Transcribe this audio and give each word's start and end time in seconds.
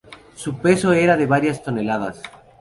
Su 0.33 0.57
peso 0.57 0.93
era 0.93 1.15
de 1.15 1.27
varias 1.27 1.61
toneladas. 1.61 2.23